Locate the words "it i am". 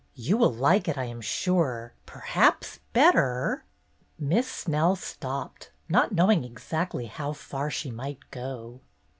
0.87-1.21